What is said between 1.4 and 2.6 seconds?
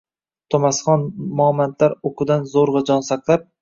momandlar o’qidan